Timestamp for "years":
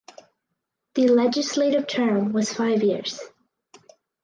2.81-3.19